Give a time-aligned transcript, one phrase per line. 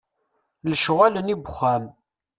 [0.69, 1.83] Lecɣal-nni n uxxam.